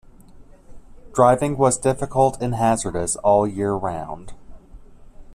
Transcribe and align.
Driving 1.13 1.57
was 1.59 1.77
difficult 1.77 2.41
and 2.41 2.55
hazardous 2.55 3.15
all 3.17 3.45
year 3.47 3.73
round. 3.73 4.33